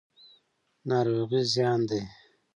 [0.89, 2.01] ناروغي زیان دی.